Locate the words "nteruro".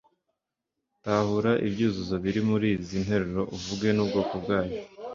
3.05-3.41